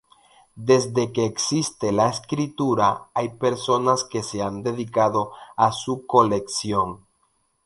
[0.55, 7.05] Desde que existe la escritura hay personas que se han dedicado a su colección.